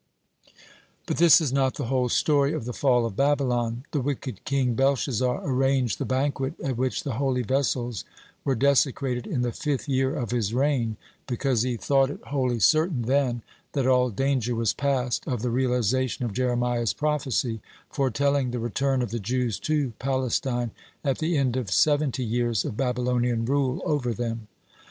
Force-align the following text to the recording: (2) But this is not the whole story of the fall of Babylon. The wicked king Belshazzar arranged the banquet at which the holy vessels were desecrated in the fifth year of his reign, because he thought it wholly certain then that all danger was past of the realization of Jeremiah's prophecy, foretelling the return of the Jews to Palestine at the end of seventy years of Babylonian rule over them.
(2) 0.47 0.51
But 1.05 1.17
this 1.17 1.39
is 1.39 1.53
not 1.53 1.75
the 1.75 1.85
whole 1.85 2.09
story 2.09 2.53
of 2.53 2.65
the 2.65 2.73
fall 2.73 3.05
of 3.05 3.15
Babylon. 3.15 3.83
The 3.91 4.01
wicked 4.01 4.43
king 4.45 4.73
Belshazzar 4.73 5.47
arranged 5.47 5.99
the 5.99 6.05
banquet 6.05 6.59
at 6.59 6.75
which 6.75 7.03
the 7.03 7.17
holy 7.21 7.43
vessels 7.43 8.03
were 8.43 8.55
desecrated 8.55 9.27
in 9.27 9.43
the 9.43 9.51
fifth 9.51 9.87
year 9.87 10.15
of 10.15 10.31
his 10.31 10.55
reign, 10.55 10.97
because 11.27 11.61
he 11.61 11.77
thought 11.77 12.09
it 12.09 12.23
wholly 12.29 12.59
certain 12.59 13.03
then 13.03 13.43
that 13.73 13.85
all 13.85 14.09
danger 14.09 14.55
was 14.55 14.73
past 14.73 15.27
of 15.27 15.43
the 15.43 15.51
realization 15.51 16.25
of 16.25 16.33
Jeremiah's 16.33 16.93
prophecy, 16.95 17.61
foretelling 17.91 18.49
the 18.49 18.57
return 18.57 19.03
of 19.03 19.11
the 19.11 19.19
Jews 19.19 19.59
to 19.59 19.93
Palestine 19.99 20.71
at 21.03 21.19
the 21.19 21.37
end 21.37 21.55
of 21.55 21.69
seventy 21.69 22.23
years 22.25 22.65
of 22.65 22.75
Babylonian 22.75 23.45
rule 23.45 23.83
over 23.85 24.15
them. 24.15 24.47